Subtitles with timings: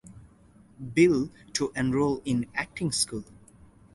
[0.95, 3.23] Bill to enroll in acting school.